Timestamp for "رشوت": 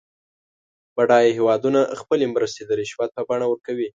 2.79-3.09